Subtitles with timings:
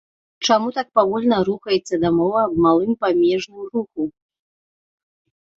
[0.45, 4.11] Чаму так павольна рухаецца дамова аб малым памежным руху?